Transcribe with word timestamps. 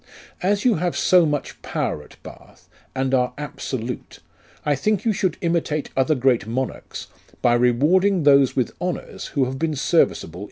As 0.41 0.65
you 0.65 0.77
have 0.77 0.97
so 0.97 1.27
much 1.27 1.61
power 1.61 2.01
at 2.01 2.15
Bath, 2.23 2.67
and 2.95 3.13
are 3.13 3.33
absolute, 3.37 4.17
I 4.65 4.73
think 4.73 5.05
you 5.05 5.13
should 5.13 5.37
imitate 5.41 5.91
other 5.95 6.15
great 6.15 6.47
monarchs, 6.47 7.05
by 7.43 7.53
rewarding 7.53 8.23
those 8.23 8.55
with 8.55 8.71
honours 8.81 9.27
who 9.35 9.45
have 9.45 9.59
been 9.59 9.75
serviceable 9.75 10.39